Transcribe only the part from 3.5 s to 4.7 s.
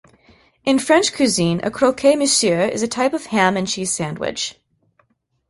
and cheese sandwich.